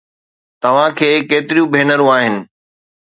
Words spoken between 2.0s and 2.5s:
آهن؟